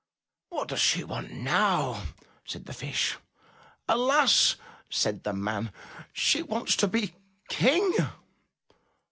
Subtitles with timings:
[0.49, 2.05] What does she want now?"
[2.43, 3.17] said the Fish.
[3.87, 4.55] *'Alas,"
[4.89, 5.71] said the man,
[6.11, 7.13] she wants to be
[7.49, 7.93] King."